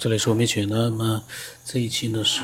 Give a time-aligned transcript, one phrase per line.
[0.00, 0.64] 这里是我美雪。
[0.64, 1.24] 那么
[1.64, 2.40] 这一期呢是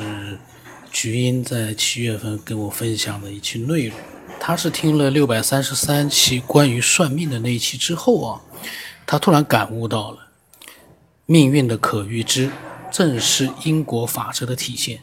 [0.90, 3.96] 菊英在七月份跟我分享的一期内容。
[4.40, 8.40] 他是听了六百三十三期关于算命的那一期之后啊，
[9.06, 10.30] 他突然感悟到了
[11.26, 12.50] 命运的可预知
[12.90, 15.00] 正是因果法则的体现。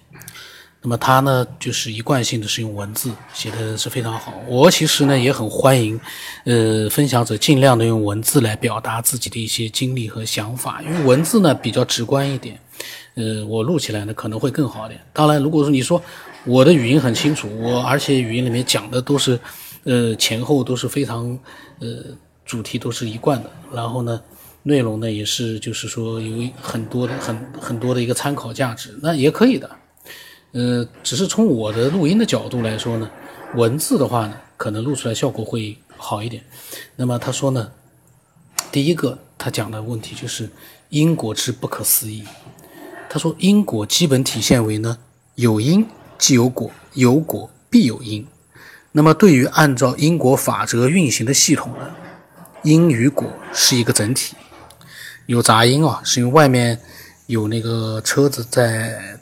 [0.84, 4.34] 那么他呢，就是一贯性的是用文字写的是非常好。
[4.48, 6.00] 我其实呢也很欢迎，
[6.44, 12.60] 呃，分享者尽量的用文字来表达自己的一些经历和想法，因为文字呢比较直观一点，
[13.14, 15.00] 呃，我录起来呢可能会更好一点。
[15.14, 16.02] 当然，如果说你说
[16.46, 19.40] 我的语音很清楚，我而且语音里面讲的都是，
[19.84, 21.38] 呃，前后都是非常，
[21.80, 21.88] 呃，
[22.44, 24.20] 主题都是一贯的，然后呢，
[24.64, 29.70] 内容呢也是就是说有很多的很很多的一个参考价值，那也可以的。
[30.54, 33.10] 呃，只是从我的录音的角度来说呢，
[33.56, 36.44] 文字的话呢，可能录出来效果会好一点。
[36.98, 37.72] 那么他说呢，
[38.70, 40.50] 第一个他讲的问题就是
[40.90, 42.26] 因果之不可思议。
[43.10, 44.98] 他说因果基本体现为呢，
[45.36, 48.28] 有因即有果，有果必有因。
[48.92, 51.90] 那么对于按照因果法则运行的系统呢，
[52.64, 54.36] 因与果是一个整体。
[55.28, 56.78] 有杂音啊，是因为外面
[57.28, 59.18] 有那个车子在。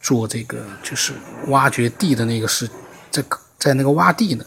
[0.00, 1.12] 做这个就是
[1.48, 2.68] 挖掘地的那个是
[3.10, 3.22] 在
[3.58, 4.44] 在那个挖地呢，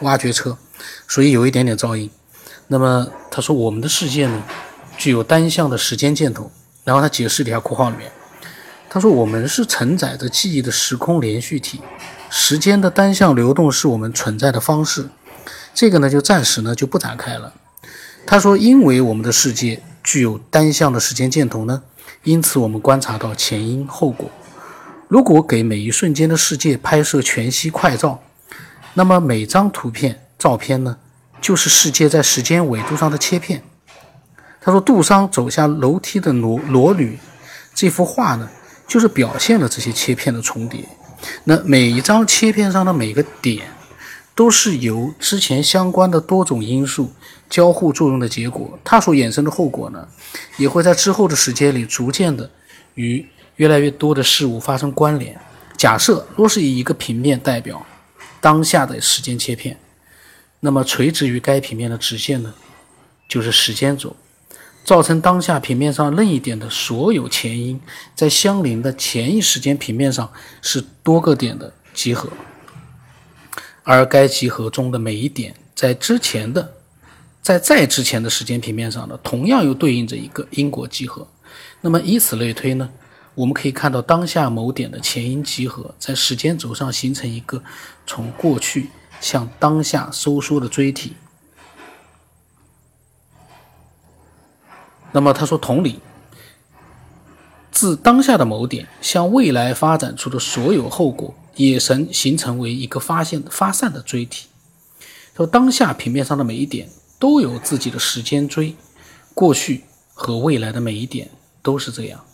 [0.00, 0.56] 挖掘车，
[1.08, 2.10] 所以有一点点噪音。
[2.68, 4.42] 那么他说我们的世界呢
[4.96, 6.50] 具有单向的时间箭头，
[6.84, 8.12] 然后他解释了一下括号里面，
[8.88, 11.80] 他说我们是承载着记忆的时空连续体，
[12.28, 15.08] 时间的单向流动是我们存在的方式。
[15.74, 17.54] 这个呢就暂时呢就不展开了。
[18.26, 21.82] 他说因为我们的世界具有单向的时间箭头呢，
[22.24, 24.30] 因此我们观察到前因后果。
[25.10, 28.22] 如果给每一瞬间的世界拍摄全息快照，
[28.94, 30.98] 那么每张图片、照片呢，
[31.40, 33.60] 就是世界在时间纬度上的切片。
[34.60, 37.18] 他说：“杜桑走下楼梯的裸裸女，
[37.74, 38.48] 这幅画呢，
[38.86, 40.84] 就是表现了这些切片的重叠。
[41.42, 43.66] 那每一张切片上的每个点，
[44.36, 47.12] 都是由之前相关的多种因素
[47.48, 48.78] 交互作用的结果。
[48.84, 50.06] 它所衍生的后果呢，
[50.56, 52.48] 也会在之后的时间里逐渐的
[52.94, 53.26] 与。”
[53.60, 55.38] 越来越多的事物发生关联。
[55.76, 57.84] 假设若是以一个平面代表
[58.40, 59.78] 当下的时间切片，
[60.60, 62.54] 那么垂直于该平面的直线呢，
[63.28, 64.16] 就是时间轴，
[64.82, 67.78] 造成当下平面上任意点的所有前因，
[68.14, 70.32] 在相邻的前一时间平面上
[70.62, 72.30] 是多个点的集合，
[73.82, 76.72] 而该集合中的每一点在之前的，
[77.42, 81.28] 在再之前的时间平面上呢，同样又对应着一个因果集合。
[81.82, 82.88] 那么以此类推呢？
[83.34, 87.62] 我们可以看到当下某点的前因集合，在时间轴上形成一个
[88.06, 91.14] 从过去向当下收缩的锥体。
[95.12, 96.00] 那么他说，同理，
[97.70, 104.48] 自当下的某点向未来发展出的所有后果，也成形成为一个发现发散的锥体。
[105.36, 108.76] 说当下平面上的每一点都有自己的时间锥，
[109.34, 111.30] 过去和未来的每一点
[111.62, 112.24] 都是这样。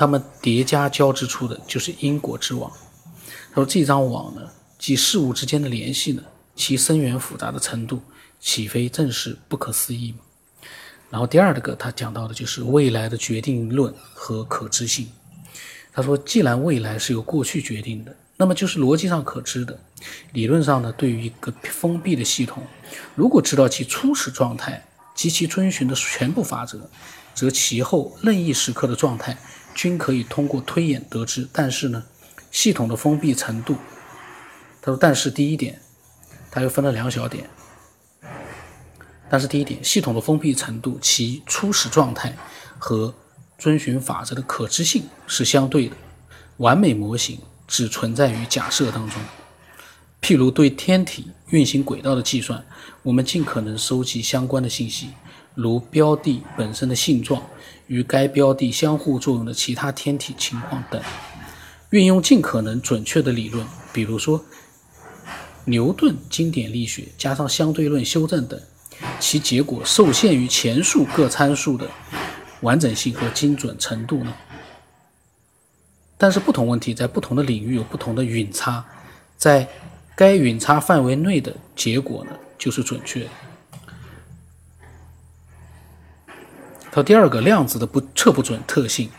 [0.00, 2.72] 他们叠加交织出的就是因果之网。
[3.50, 4.40] 他说：“这张网呢，
[4.78, 6.22] 即事物之间的联系呢，
[6.56, 8.00] 其深远复杂的程度，
[8.40, 10.20] 岂非正是不可思议吗？”
[11.10, 15.06] 然后第二个，他讲到的就是未来的决定论和可知性。
[15.92, 19.78] 他说：“既然未来是由过去决定的，那么就是逻辑上可知的。
[20.32, 22.62] 理论上呢，对于一个封闭的系统，
[23.14, 24.82] 如果知道其初始状态
[25.14, 26.88] 及其遵循的全部法则，
[27.34, 29.36] 则其后任意时刻的状态。”
[29.82, 32.04] 均可以通过推演得知，但是呢，
[32.50, 33.76] 系统的封闭程度，
[34.82, 35.80] 他说，但是第一点，
[36.50, 37.48] 他又分了两小点。
[39.30, 42.36] 但是第一点，系统的封闭程度，其初始状态
[42.78, 43.14] 和
[43.56, 45.96] 遵循法则的可知性是相对的。
[46.58, 49.18] 完美模型只存在于假设当中。
[50.20, 52.62] 譬如对天体运行轨道的计算，
[53.02, 55.08] 我们尽可能收集相关的信息。
[55.54, 57.42] 如标的本身的性状
[57.90, 61.02] 与该标的相互作用的其他天体情况等，
[61.90, 64.44] 运用尽可能准确的理论，比如说
[65.64, 68.60] 牛顿经典力学加上相对论修正等，
[69.18, 71.90] 其结果受限于前述各参数的
[72.60, 74.32] 完整性和精准程度呢？
[76.16, 78.84] 但是不同问题在不同的领域有不同的允差，
[79.36, 79.66] 在
[80.14, 83.30] 该允差范围内的结果呢，就是准确的。
[86.92, 89.10] 它第二个量子的不测不准特性，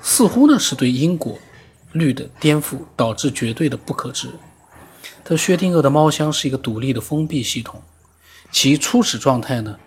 [0.00, 1.38] 似乎呢是对因果
[1.92, 4.28] 律的颠覆，导致绝对的不可知。
[5.24, 7.82] 它薛定谔的猫箱是一个独立的封闭系统，
[8.52, 9.78] 其初始状态呢，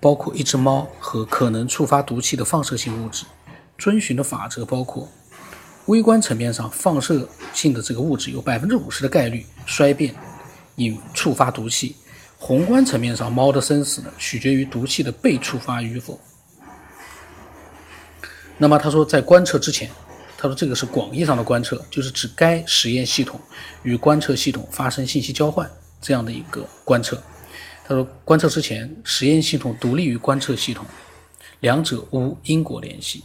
[0.00, 3.24] 包括一只猫和可能触发毒气的放射性物质。
[3.76, 5.08] 遵循的法则包括：
[5.86, 10.14] 微观层面上，放射性的这个物质有百分之五十的概率衰变，
[10.76, 11.94] 引触发毒气；
[12.38, 16.20] 宏观层面上，猫的生死呢，取决于毒气的被触发与否。
[18.58, 19.90] 那么他说，在观测之前，
[20.36, 23.40] 他说这个是广义上的观测，就是指该实验系统
[23.82, 25.70] 与观测系统发生信息交换
[26.00, 27.22] 这样的一个观测。
[27.86, 30.84] 他说，观测之前，实验系统独立于观测系统。
[31.60, 33.24] 两者无因果联系，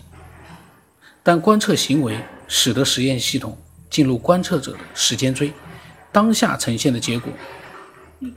[1.21, 2.17] 但观测行为
[2.47, 3.57] 使得实验系统
[3.89, 5.51] 进入观测者的时间锥，
[6.09, 7.33] 当下呈现的结果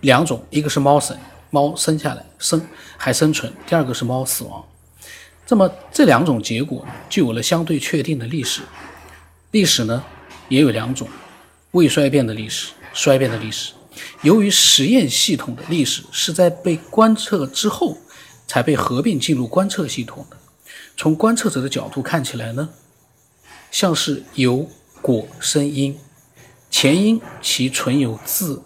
[0.00, 1.16] 两种，一个是猫生，
[1.50, 4.64] 猫生下来生还生存；第二个是猫死亡。
[5.48, 8.62] 那么这两种结果就有了相对确定的历史。
[9.50, 10.02] 历史呢
[10.48, 11.08] 也有两种：
[11.72, 13.72] 未衰变的历史、衰变的历史。
[14.22, 17.98] 由于实验系统的历史是在被观测之后。
[18.44, 20.36] 才被合并进入观测系统的。
[20.94, 22.68] 从观测者的角度看起来呢，
[23.70, 24.68] 像是有
[25.00, 25.98] 果生因，
[26.70, 28.60] 前因其存有自。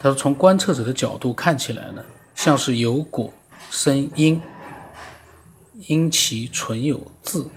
[0.00, 2.02] 他说，从观测者的角度看起来呢，
[2.34, 3.32] 像是有果
[3.70, 4.42] 生因。
[5.86, 7.48] 因其存有自。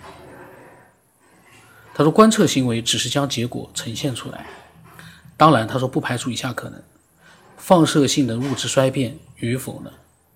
[1.94, 4.48] 他说，观测行为只是将结果呈现出来。
[5.36, 6.81] 当然，他说不排除以下可能：
[7.57, 9.92] 放射性的物质衰变与否呢？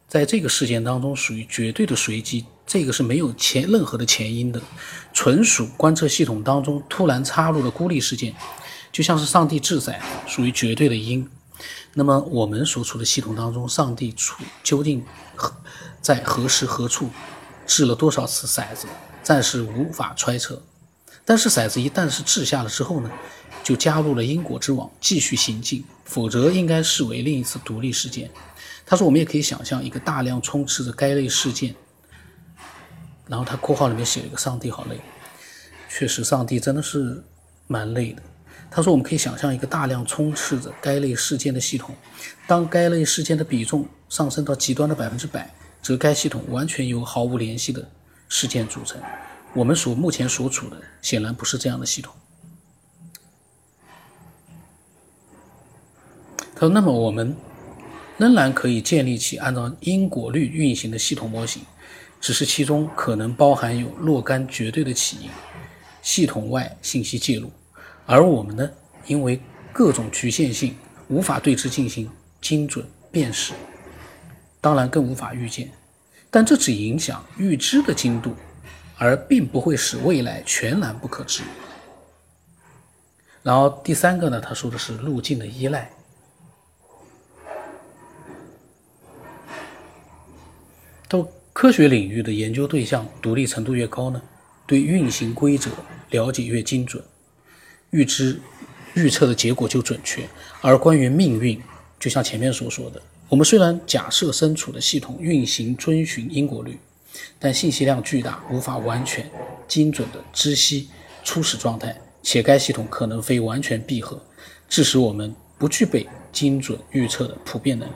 [0.08, 4.62] 在这个事件当中属于绝对的随机，这个是没有前任何的前因的，
[5.14, 8.36] 纯属观测系统当中突然插入的孤立事件，
[8.92, 11.28] 就像是上帝制宰，属于绝对的因。
[11.94, 15.04] 那么我们所处的系统当中，上帝处究竟
[16.02, 17.10] 在何时何处？
[17.66, 18.88] 掷了多少次骰子，
[19.22, 20.64] 暂时无法揣测。
[21.26, 23.12] 但是骰子一旦是掷下了之后呢，
[23.62, 25.84] 就加入了因果之网，继续行进。
[26.06, 28.32] 否则应该视为另一次独立事件。
[28.86, 31.76] 他说，我们也可以想象一个大量充斥着该类事件。
[33.28, 35.02] 然后他括号里面写了一个“上帝好累”，
[35.92, 37.22] 确实，上帝真的是
[37.68, 38.24] 蛮累的。
[38.70, 41.96] 他说，我们可以想象一个大量充斥着该类事件的系统，
[42.46, 45.54] 当该类事件的比重上升到极端的百分之百。
[45.80, 47.90] 则该系统完全由毫无联系的
[48.28, 49.00] 事件组成。
[49.54, 52.14] 我们所目前所处的显然不是这样的系统。
[56.54, 57.34] 他说：“那么我们
[58.18, 61.62] 仍然可以建立起按照因果律运行的系统模型，
[62.20, 65.30] 只是其中可能包含有若干绝对的起因、
[66.02, 67.50] 系统外信息介入，
[68.08, 68.68] 而我们呢，
[69.06, 69.40] 因为
[69.72, 70.76] 各种局限性，
[71.10, 72.10] 无法对之进行
[72.42, 73.54] 精准辨识。”
[74.60, 75.70] 当然更无法预见，
[76.32, 78.34] 但这只影响预知的精度，
[78.98, 81.44] 而并不会使未来全然不可知。
[83.44, 85.92] 然后第三个呢，他说的是路径的依赖。
[91.08, 94.22] 到科学领域的研究对象独立程度越高呢，
[94.66, 95.70] 对运行规则
[96.10, 97.02] 了解越精准，
[97.92, 98.40] 预知
[98.94, 100.28] 预测的结果就准确。
[100.62, 101.62] 而关于命运，
[102.00, 103.02] 就像前面所说的。
[103.30, 106.78] 我们虽然假设身处的系统运行遵循因果律，
[107.38, 109.30] 但信息量巨大，无法完全
[109.68, 110.88] 精准的知悉
[111.24, 114.22] 初始状态，且该系统可能非完全闭合，
[114.70, 117.94] 致使我们不具备精准预测的普遍能力。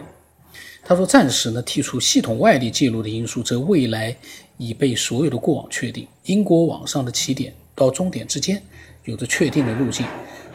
[0.84, 4.16] 他说：“暂时呢，剔除系统外力介入的因素，则未来
[4.58, 6.08] 已被所有的过往确定。
[6.26, 8.62] 因果网上的起点到终点之间
[9.06, 10.06] 有着确定的路径。”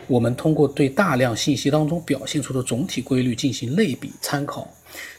[0.09, 4.73] 我们通过对大量信息当中表现出的总体规律进行类比参考，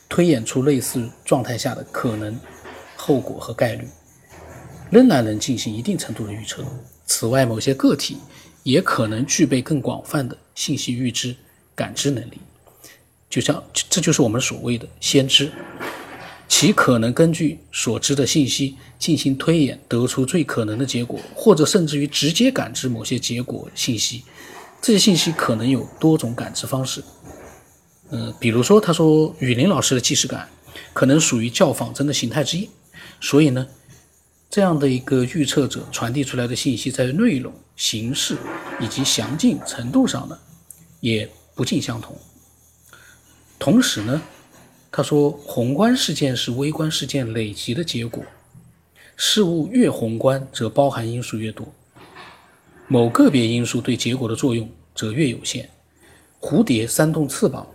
[0.08, 2.40] 推演出类似状态下的可能
[2.96, 3.86] 后果和概率，
[4.90, 6.64] 仍然能进行一定程度的预测。
[7.06, 8.18] 此外，某些个体
[8.64, 11.36] 也可能具备更广泛的信息预知
[11.76, 12.40] 感知能力，
[13.30, 15.52] 就像这就是我们所谓的先知，
[16.48, 24.24] 其可能根据所知的信息进行推演，得出最可能的结果，或者甚至于直接感知某些结果信息。
[24.82, 27.04] 这些信息可能有多种感知方式，
[28.12, 30.48] 嗯，比如说，他说雨林老师的即视感
[30.94, 32.70] 可能属于较仿真的形态之一，
[33.20, 33.68] 所以呢，
[34.50, 38.38] 这样的一个预测者传递出来的信息在内容、形式
[38.80, 40.38] 以及详尽程度上呢，
[41.00, 42.16] 也不尽相同。
[43.60, 44.22] 同时呢，
[44.98, 48.24] 他说宏观事件是微观事件累积的结果，
[49.16, 51.72] 事物越宏观，则包含因素越多。
[52.88, 55.70] 某个别因素对结果的作用则越有限。
[56.42, 57.68] 蝴蝶扇动翅膀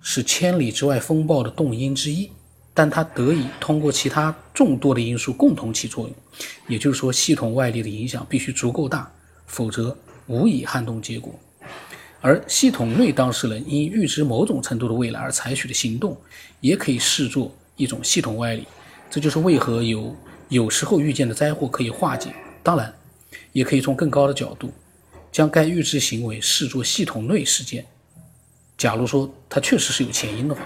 [0.00, 2.30] 是千里之外风暴的动因之一，
[2.72, 6.14] 但它得以通过其他众多的因素共同起作用。
[6.68, 9.12] 也就是说，系统外力的影响必须足够大，
[9.44, 11.34] 否则无以撼动结果。
[12.20, 16.16] 而系统内当事人因预知某种程度的未来而采取的行动，
[16.60, 18.66] 也可以视作一种系统外力。
[19.08, 20.14] 这就是为何有
[20.48, 22.34] 有时候遇见的灾祸可以化解。
[22.62, 22.94] 当然，
[23.52, 24.70] 也可以从更高的角度，
[25.32, 27.86] 将该预知行为视作系统内事件。
[28.76, 30.60] 假如说它确实是有前因的话，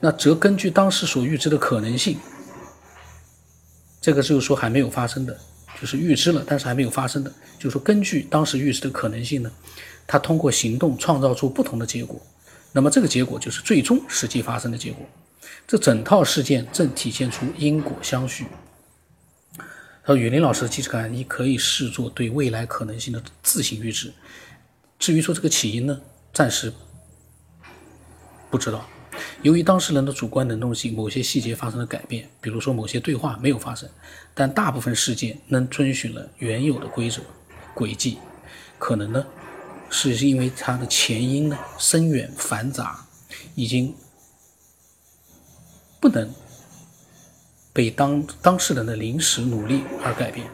[0.00, 2.18] 那则根据当时所预知的可能性，
[4.02, 5.34] 这个就是说还没有发生的，
[5.80, 9.50] 就是预知了，但是还没有发生的，就是说根据当时预知的可能性呢。
[10.06, 12.20] 他通过行动创造出不同的结果，
[12.72, 15.06] 那么这个结果就是最终实际发生的结果。
[15.66, 18.46] 这整套事件正体现出因果相续。
[20.06, 24.12] 他说：“雨林老师的即视感，你可以视作对未来可能性的自行预知。
[24.98, 25.98] 至于说这个起因呢，
[26.32, 26.70] 暂时
[28.50, 28.86] 不知道。
[29.40, 33.88] 由于当事人的主观能动性，某些细节发生了改变，比如说某些对话没有发生，
[34.34, 37.22] 但大部分事件能遵循了原有的规则
[37.74, 38.18] 轨迹，
[38.78, 39.24] 可能呢。”
[39.96, 43.06] 是因为它的前因呢深远繁杂，
[43.54, 43.94] 已经
[46.00, 46.28] 不能
[47.72, 50.46] 被当当事人的临时努力而改变。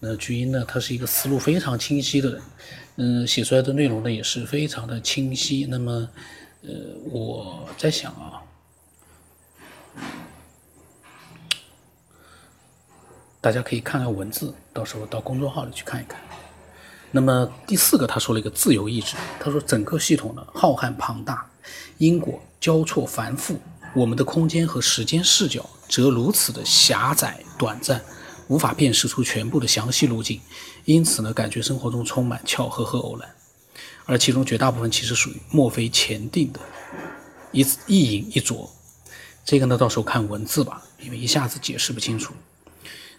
[0.00, 2.42] 那菊英呢，他是一个思路非常清晰的人，
[2.96, 5.66] 嗯，写出来的内容呢也是非常的清晰。
[5.68, 6.08] 那么，
[6.62, 6.70] 呃，
[7.10, 8.40] 我在想啊，
[13.42, 16.18] 大家可以看看文字，到时候到公众号里去看一看。
[17.12, 19.16] 那么第四个，他说了一个自由意志。
[19.40, 21.44] 他说整个系统呢浩瀚庞大，
[21.98, 23.58] 因果交错繁复，
[23.94, 28.00] 我们的空间和时间视角则如此的狭窄短暂，
[28.46, 30.40] 无法辨识出全部的详细路径。
[30.84, 33.28] 因此呢，感觉生活中充满巧合和偶然，
[34.04, 36.60] 而其中绝大部分其实属于墨菲前定的
[37.50, 38.70] 一一隐一着。
[39.44, 42.32] 这个呢，到时候看文字吧，因为一下子解释不清楚。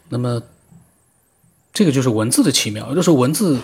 [0.07, 0.41] 那么
[1.74, 3.60] 这个就是文字的奇妙，有的时候文字。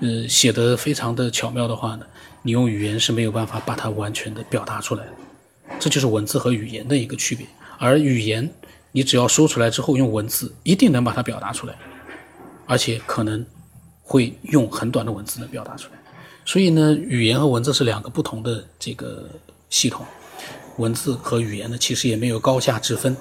[0.00, 2.06] 呃，写的非常的巧妙的话呢，
[2.42, 5.12] 你用语言是没有办法把它完全的表达出来的，
[5.80, 7.46] 这就是文字和语言的一个区别。
[7.78, 8.48] 而语言，
[8.92, 11.74] 你只要说出来之后，用文字一定能把它表达出来，
[12.66, 13.44] 而且可能
[14.02, 15.98] 会用很短的文字能表达出来。
[16.44, 19.28] 所以呢，语言和文字是两个不同的这个
[19.68, 20.06] 系统，
[20.76, 23.16] 文字和语言呢，其实也没有高下之分。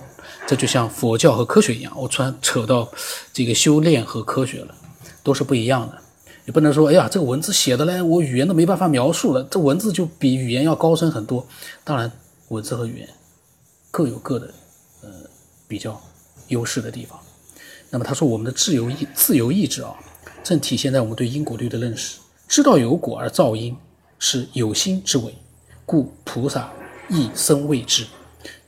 [0.46, 2.88] 这就像佛教和科学一样，我突然扯到
[3.34, 4.76] 这个修炼和科学了，
[5.24, 6.02] 都是不一样的。
[6.48, 9.44] 也不能说，哎呀，这个文字写的嘞，我语言都没办法描述了。
[9.52, 11.46] 这文字就比语言要高深很多。
[11.84, 12.10] 当然，
[12.48, 13.10] 文字和语言
[13.92, 14.54] 各有各的
[15.04, 15.10] 呃
[15.68, 16.02] 比较
[16.48, 17.20] 优势的地方。
[17.90, 19.94] 那么他说，我们的自由意自由意志啊，
[20.42, 22.18] 正体现在我们对因果律的认识。
[22.48, 23.76] 知道有果而造因
[24.18, 25.36] 是有心之为，
[25.86, 26.72] 故菩萨
[27.10, 28.08] 亦生畏之。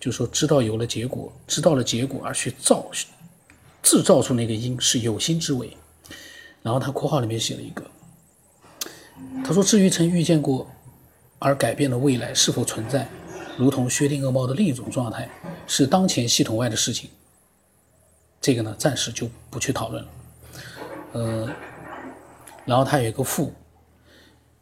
[0.01, 2.86] 就说知道有了结果，知道了结果而去造
[3.81, 5.77] 制造出那个因是有心之为。
[6.62, 7.84] 然后他括号里面写了一个，
[9.44, 10.70] 他说：“至于曾遇见过
[11.39, 13.08] 而改变的未来是否存在，
[13.58, 15.30] 如同薛定谔猫的另一种状态，
[15.68, 17.10] 是当前系统外的事情。
[18.42, 20.10] 这个呢，暂时就不去讨论了。
[21.13, 21.50] 呃，
[22.66, 23.54] 然后他有一个附，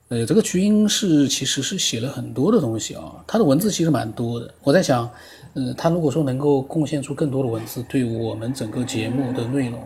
[0.09, 4.53] 呃，这个菊英是其实是写了很多的东西啊，他的文字其实蛮多的。
[4.63, 5.11] 我在想，
[5.57, 9.81] 呃，他如果说能够贡献出更多的文字，对我们整个节目的内容。”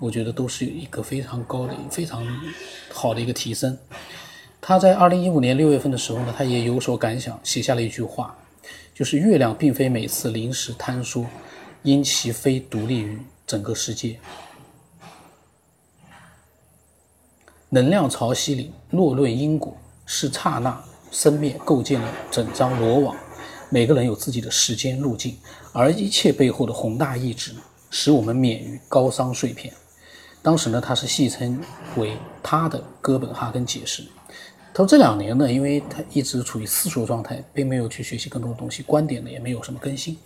[0.00, 2.26] 我觉得都是一个非常高的、非常
[2.92, 3.78] 好的一个提升。
[4.60, 8.36] 他在二零一五年六月份的时候呢，他也有所感想，写下了一句话，
[8.92, 11.24] 就是月亮并非每次临时坍缩，
[11.84, 14.18] 因其非独立于整个世界。
[17.68, 23.16] 能量潮汐里若论因果，是刹那生灭构建了整张罗网。
[23.72, 25.34] 每个人有自己的时间路径，
[25.72, 27.54] 而一切背后的宏大意志，
[27.90, 29.72] 使我们免于高商碎片。
[30.42, 31.58] 当时呢，他是戏称
[31.96, 34.02] 为他的哥本哈根解释。
[34.74, 40.18] 他说这两年呢，因为他一直处于思索状态，并没有去学习更多的东西，观点呢也没有什么更新。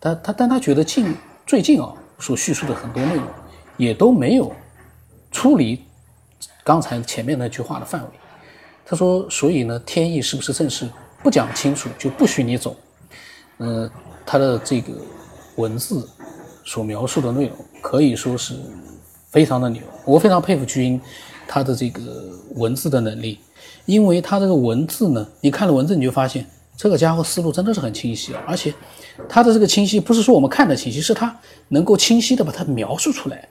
[0.00, 1.14] 他他但他觉得近
[1.46, 3.26] 最近啊所叙述的很多内容，
[3.76, 4.50] 也都没有
[5.30, 5.78] 出离
[6.64, 8.08] 刚才前面那句话的范围。
[8.86, 10.88] 他说，所以呢，天意是不是正是
[11.22, 12.76] 不讲清楚就不许你走？
[13.58, 13.90] 呃，
[14.24, 14.92] 他的这个
[15.56, 16.08] 文字
[16.64, 18.54] 所描述的内容可以说是。
[19.30, 20.98] 非常的牛，我非常佩服巨婴
[21.46, 23.38] 他的这个文字的能力，
[23.84, 26.46] 因为他这个文字呢，你看了文字你就发现
[26.78, 28.72] 这个家伙思路真的是很清晰，而且
[29.28, 33.46] 他的这个清晰不是说我们看的清晰，是他能够清晰的把它描述出来，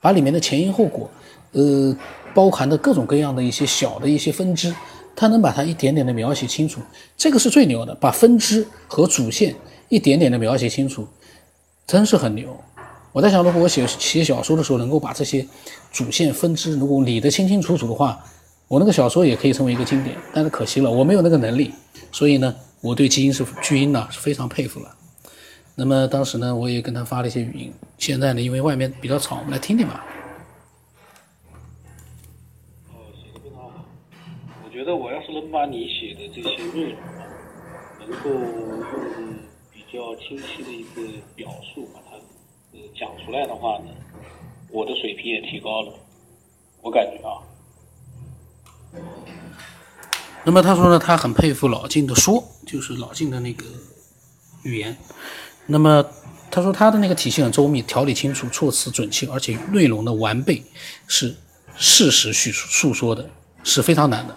[0.00, 1.10] 把里面的前因后果，
[1.50, 1.94] 呃，
[2.32, 4.72] 包含的各种各样的一些小的一些分支，
[5.18, 6.80] 他能把它一点点的描写清楚，
[7.16, 9.52] 这个是最牛的，把分支和主线
[9.88, 11.08] 一点点的描写清楚，
[11.88, 12.56] 真是很牛。
[13.10, 15.44] 我在想，如果我写写小说的时候能够把这些
[15.90, 18.24] 主线分支如果理得清清楚楚的话，
[18.68, 20.16] 我那个小说也可以成为一个经典。
[20.32, 21.72] 但是可惜了，我没有那个能力，
[22.12, 24.94] 所以呢，我对基因是巨婴呢是非常佩服了。
[25.74, 27.72] 那么当时呢，我也跟他发了一些语音。
[27.98, 30.04] 现在呢，因为外面比较吵，我们来听听吧。
[34.70, 34.84] 觉
[35.50, 37.26] 把你写的这些内容啊，
[38.00, 39.34] 能够用
[39.72, 41.02] 比较清晰的一个
[41.34, 42.16] 表述把它
[42.72, 43.90] 呃讲出来的话呢，
[44.70, 45.92] 我的水平也提高了。
[46.82, 47.42] 我感觉啊。
[50.44, 53.64] 那么他说呢，他很佩服老晋的说，就是老晋的那个
[54.62, 54.96] 语言。
[55.66, 56.04] 那么
[56.50, 60.62] 他说他的那个体系很周密，条理清楚，措辞准确，而且内容的完备
[61.06, 61.36] 是
[61.76, 63.28] 事实叙述诉说的，
[63.62, 64.34] 是非常难的。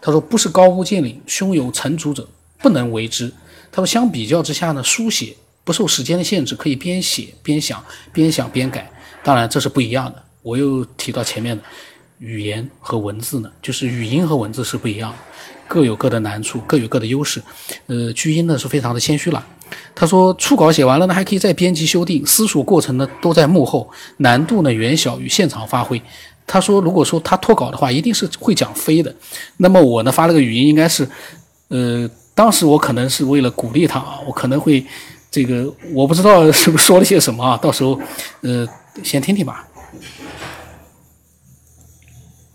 [0.00, 2.26] 他说：“不是高屋建瓴、胸有成竹者
[2.58, 3.32] 不能为之。”
[3.70, 8.90] 他说：“相比较之下呢，书写不受时间的限制，可以边写边想，边想边改。
[9.22, 10.22] 当然，这是不一样的。
[10.42, 11.62] 我又提到前面的
[12.18, 15.18] 语言和文字呢，就是语音和文字是不一样的，
[15.68, 17.42] 各有各的难处，各有各的优势。
[17.86, 19.46] 呃，巨婴呢是非常的谦虚了。
[19.94, 26.00] 他说，初稿写完了呢，还可以再编辑修订，思索过程呢都在幕后，难度呢远小于现场发挥。”
[26.52, 29.14] 他说：“如果说他脱稿的话，一定是会讲飞的。
[29.58, 31.08] 那么我呢发了个语音，应该是，
[31.68, 34.84] 呃，当时我可能是为了鼓励他啊，我可能会
[35.30, 38.00] 这个我不知道是不是说了些什么啊， 到时候
[38.42, 38.66] 呃
[39.04, 39.68] 先听听吧。”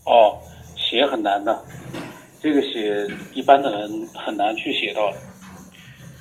[0.03, 0.39] 哦，
[0.75, 1.63] 写很难的，
[2.43, 5.09] 这个写一般的人很难去写到，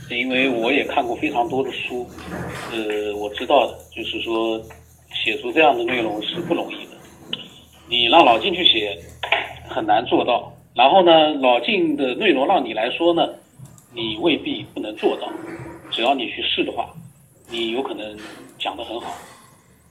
[0.09, 2.07] 因为我也看过非常多的书，
[2.71, 4.63] 呃，我知道的，就是说
[5.25, 6.84] 写出这样的内容是不容易。
[7.95, 8.99] 你让老晋去写，
[9.69, 10.53] 很难做到。
[10.75, 13.29] 然后呢，老晋的内容让你来说呢，
[13.95, 15.29] 你未必不能做到。
[15.93, 16.93] 只要你去试的话，
[17.49, 18.19] 你有可能
[18.59, 19.15] 讲得很好。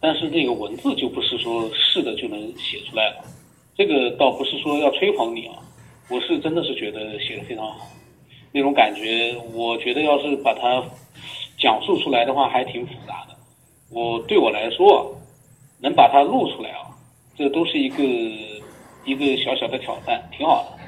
[0.01, 3.23] 但是那个文字就不是说试的就能写出来了。
[3.73, 5.55] 这个倒不是说要吹捧你啊，
[6.09, 7.87] 我是真的是觉得写的非常好。
[8.51, 10.83] 那种感觉，我觉得要是把它
[11.57, 13.35] 讲述出来的话，还挺复杂的。
[13.89, 15.15] 我对我来说，
[15.81, 16.82] 能把它录出来啊。
[17.35, 18.03] 这都是一个
[19.05, 20.83] 一个小小的挑战，挺好的。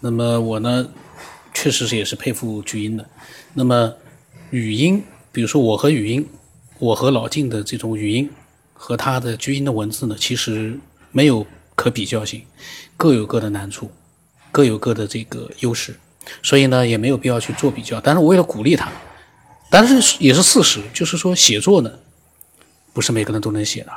[0.00, 0.88] 那么我呢，
[1.54, 3.08] 确实是也是佩服巨婴的。
[3.54, 3.94] 那么
[4.50, 6.28] 语音，比如说我和语音，
[6.78, 8.30] 我和老晋的这种语音
[8.74, 10.78] 和他的巨婴的文字呢，其实
[11.10, 12.44] 没有可比较性，
[12.98, 13.90] 各有各的难处，
[14.52, 15.98] 各有各的这个优势，
[16.42, 17.98] 所以呢，也没有必要去做比较。
[18.00, 18.92] 但是我为了鼓励他，
[19.70, 21.90] 但是也是事实，就是说写作呢。
[22.96, 23.92] 不是每个人都能写的，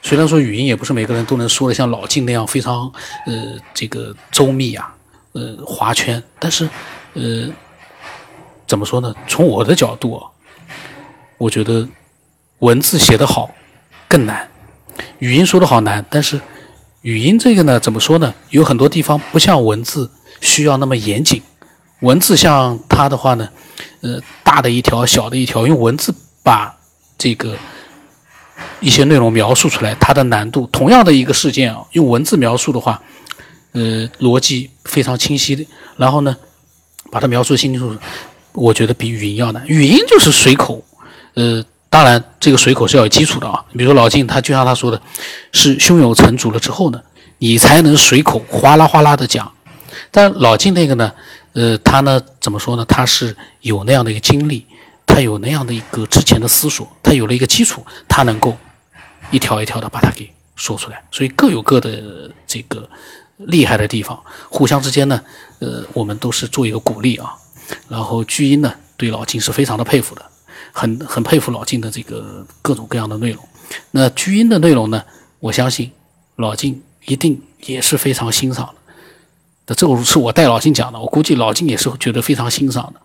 [0.00, 2.92] 虽然说语音也不是每个人都能说的像老静那样非常
[3.26, 4.94] 呃这个周密啊，
[5.32, 6.70] 呃划圈，但是
[7.14, 7.48] 呃
[8.68, 9.12] 怎么说呢？
[9.26, 10.30] 从我的角度啊，
[11.38, 11.88] 我觉得
[12.60, 13.52] 文字写得好
[14.06, 14.48] 更难，
[15.18, 16.40] 语音说的好难，但是
[17.02, 18.32] 语音这个呢，怎么说呢？
[18.50, 20.08] 有很多地方不像文字
[20.40, 21.42] 需要那么严谨，
[22.02, 23.48] 文字像它的话呢，
[24.02, 26.78] 呃大的一条小的一条，用文字把
[27.18, 27.56] 这个。
[28.84, 33.00] 一些内容描述出来，它的难度同样的一个事件啊，用文字描述的话，
[33.72, 35.66] 呃，逻辑非常清晰的，
[35.96, 36.36] 然后呢，
[37.10, 38.00] 把它描述清清楚楚，
[38.52, 39.66] 我觉得比语音要难。
[39.66, 40.84] 语音就是随口，
[41.32, 43.64] 呃，当然这个随口是要有基础的啊。
[43.72, 45.00] 比如说老金，他就像他说的，
[45.52, 47.00] 是胸有成竹了之后呢，
[47.38, 49.50] 你才能随口哗啦哗啦的讲。
[50.10, 51.10] 但老金那个呢，
[51.54, 52.84] 呃，他呢怎么说呢？
[52.84, 54.66] 他是有那样的一个经历。
[55.06, 58.56] 他有那样的一个之前的思索，他有了一个基础，他能够
[59.34, 62.88] 一条一条的把它给说出来，所以各有各的这个
[63.38, 65.20] 厉害的地方，互相之间呢，
[65.58, 67.34] 呃，我们都是做一个鼓励啊。
[67.88, 70.24] 然后巨婴呢，对老金是非常的佩服的，
[70.70, 73.42] 很很佩服老金的这个各种各样的内容。
[73.90, 75.02] 那巨婴的内容呢，
[75.40, 75.90] 我相信
[76.36, 78.72] 老金一定也是非常欣赏
[79.66, 79.74] 的。
[79.74, 83.00] 这个是我带老金讲的，我估计老金也是觉得非常欣赏的，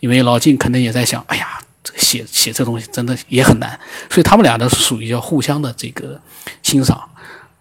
[0.00, 1.59] 因为老金可能也在想，哎呀，
[2.00, 6.20] 写写这东西真的也很难，所以他们俩呢是属于要互相的这个
[6.62, 7.00] 欣赏，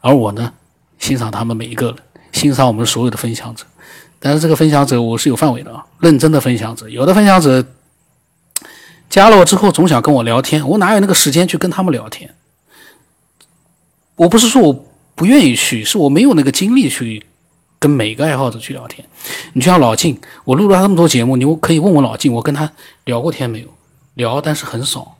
[0.01, 0.51] 而我呢
[0.97, 1.97] 欣赏他们每一个人，
[2.31, 3.65] 欣赏我们所有的分享者，
[4.19, 7.63] 但是这个分享者我是有范围的啊，认真的分享者，有的分享者
[9.09, 12.33] 加了我之后总想跟我聊天，我哪有那个时间去跟他们聊天？
[14.15, 17.25] 我不是说我不愿意去，是我没有那个精力去。
[17.81, 19.07] 跟每个爱好者去聊天，
[19.53, 22.69] 你就像老静，我录了他那么多节目，你可以问问老静，我跟他
[23.05, 23.67] 聊过天没有？
[24.19, 25.15] 聊，但是很少。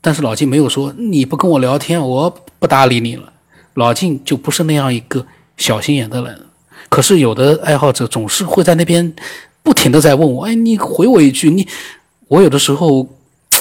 [0.00, 2.28] 但是老晋没有说你不跟我聊天，我
[2.58, 3.30] 不搭理你了。
[3.74, 5.24] 老晋就不是那样一个
[5.58, 6.46] 小心眼的人。
[6.88, 9.14] 可是有的爱好者总是会在那边
[9.62, 11.68] 不停的在问我，哎，你回我一句，你
[12.28, 13.06] 我有的时候，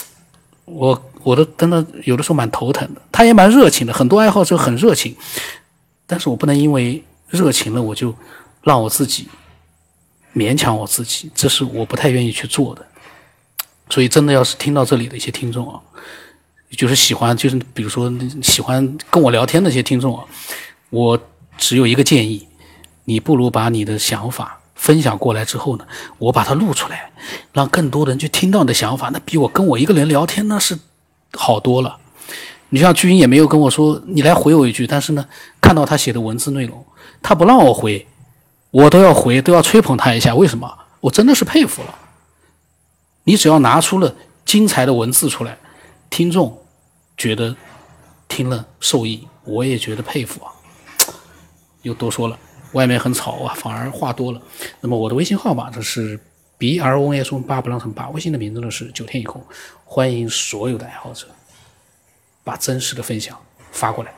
[0.65, 3.01] 我我都真的有的时候蛮头疼的。
[3.11, 5.13] 他也蛮热情的，很多爱好者很热情，
[6.07, 8.15] 但是我不能因为热情了我就
[8.63, 9.27] 让我自己
[10.33, 12.85] 勉强我自己，这是我不太愿意去做的。
[13.91, 15.79] 所以真的要是听到这里的一些听众啊，
[16.75, 20.25] 就是喜欢就是比如说喜欢跟我聊天的一些听众啊，
[20.89, 21.19] 我
[21.59, 22.47] 只有一个建议。
[23.05, 25.85] 你不如把你的想法分享过来之后呢，
[26.19, 27.11] 我把它录出来，
[27.51, 30.77] 让更多的人去听到你的想法，那比我跟我一个人聊天那是
[31.33, 31.97] 好多了。
[32.69, 35.25] 你像居英也没有跟我说你来回我一句，但是呢，
[35.59, 36.85] 看到他写的文字内容，
[37.23, 38.07] 他不让我回，
[38.69, 40.33] 我都要回，都要吹捧他一下。
[40.35, 40.71] 为什么？
[41.01, 41.95] 我真的是佩服了。
[43.23, 45.57] 你只要拿出了精彩的文字出来，
[46.09, 46.61] 听众
[47.17, 47.55] 觉得
[48.27, 50.51] 听了受益，我也觉得佩服啊。
[51.83, 52.37] 又多说了。
[52.73, 54.41] 外面很吵啊，反而话多了。
[54.79, 56.17] 那么我的微信号码呢是
[56.57, 59.45] b r o n s 八不让成八，微信的名字呢是九天以后，
[59.83, 61.27] 欢迎所有的爱好者
[62.45, 63.37] 把真实的分享
[63.73, 64.13] 发过来，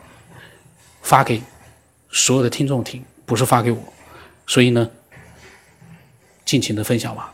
[1.02, 1.42] 发给
[2.12, 3.82] 所有的听众听，不是发给我。
[4.46, 4.88] 所以呢，
[6.46, 7.33] 尽情的分享吧。